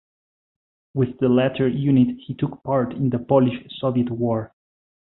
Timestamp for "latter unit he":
1.29-2.33